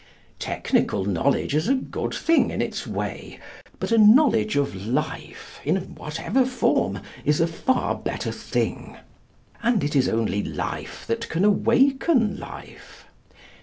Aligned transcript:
Technical 0.39 1.05
knowledge 1.05 1.53
is 1.53 1.67
a 1.67 1.75
good 1.75 2.11
thing 2.11 2.49
in 2.49 2.59
its 2.59 2.87
way, 2.87 3.39
but 3.77 3.91
a 3.91 3.99
knowledge 3.99 4.55
of 4.55 4.75
life, 4.87 5.59
in 5.63 5.75
whatever 5.93 6.43
form, 6.43 6.97
is 7.23 7.39
a 7.39 7.45
far 7.45 7.93
better 7.93 8.31
thing. 8.31 8.97
And 9.61 9.83
it 9.83 9.95
is 9.95 10.09
only 10.09 10.41
life 10.43 11.05
that 11.05 11.29
can 11.29 11.45
awaken 11.45 12.39
life. 12.39 13.05